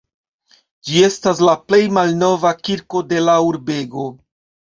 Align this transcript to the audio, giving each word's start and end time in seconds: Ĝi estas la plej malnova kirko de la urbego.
Ĝi 0.87 1.03
estas 1.07 1.41
la 1.49 1.53
plej 1.67 1.81
malnova 1.99 2.53
kirko 2.69 3.05
de 3.13 3.23
la 3.29 3.37
urbego. 3.51 4.09